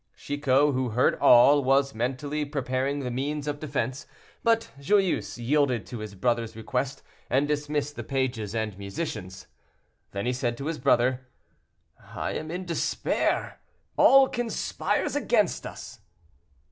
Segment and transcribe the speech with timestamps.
[0.15, 4.07] Chicot, who heard all, was mentally preparing the means of defense,
[4.41, 9.45] but Joyeuse yielded to his brother's request, and dismissed the pages and musicians.
[10.09, 11.27] Then he said to his brother,
[11.99, 13.59] "I am in despair;
[13.95, 15.99] all conspires against us."